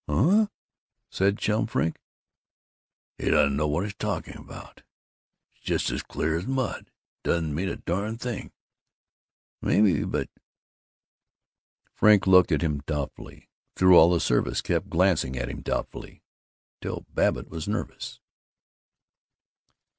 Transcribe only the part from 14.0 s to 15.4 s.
the service kept glancing